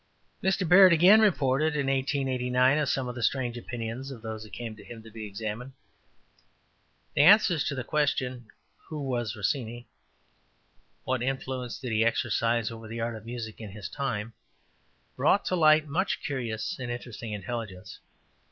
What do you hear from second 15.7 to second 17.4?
much curious and interesting